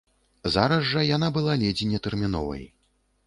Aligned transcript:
Зараз 0.53 0.85
жа 0.91 1.03
яна 1.09 1.29
была 1.37 1.53
ледзь 1.63 1.85
не 1.91 1.99
тэрміновай. 2.07 2.67